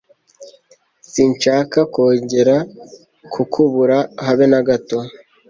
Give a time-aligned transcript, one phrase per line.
[1.11, 2.55] Sinshaka kongera
[3.33, 4.97] kukubura habe n'agato.